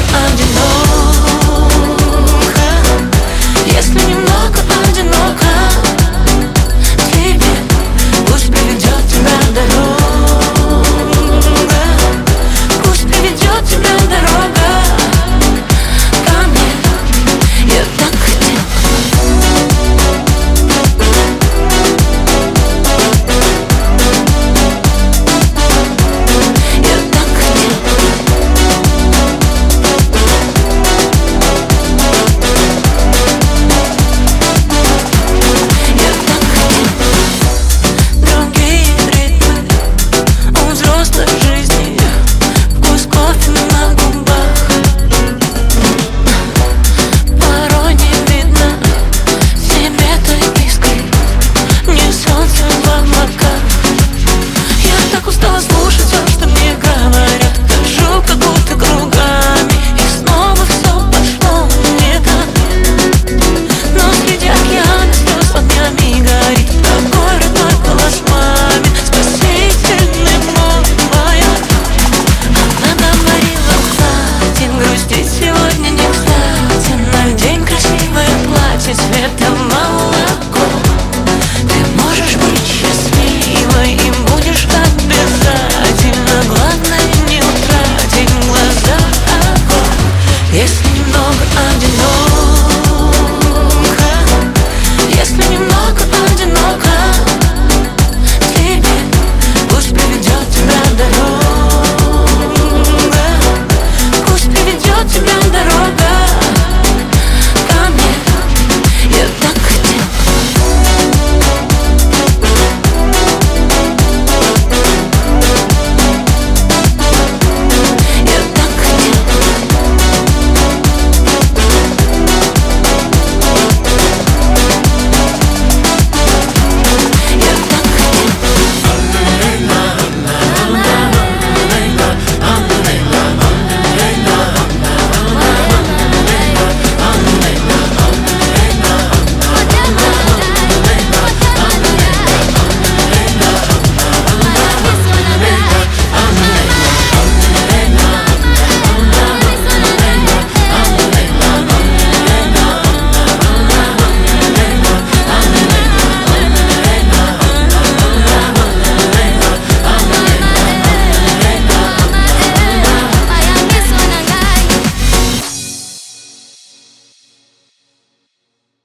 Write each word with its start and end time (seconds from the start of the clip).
and 0.00 0.40
you 0.40 0.46
know 0.54 0.87